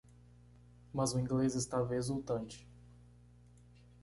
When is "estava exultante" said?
1.53-2.67